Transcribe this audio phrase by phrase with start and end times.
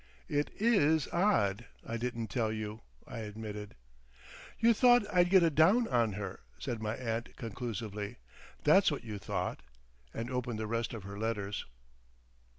[0.29, 3.75] "It IS odd I didn't tell you," I admitted.
[4.59, 8.15] "You thought I'd get a Down on her," said my aunt conclusively.
[8.63, 9.59] "That's what you thought"
[10.11, 11.65] and opened the rest of her letters.